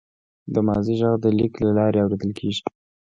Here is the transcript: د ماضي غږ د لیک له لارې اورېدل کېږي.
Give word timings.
د 0.53 0.55
ماضي 0.67 0.93
غږ 0.99 1.15
د 1.23 1.25
لیک 1.37 1.53
له 1.65 1.71
لارې 1.77 1.99
اورېدل 2.03 2.31
کېږي. 2.39 2.63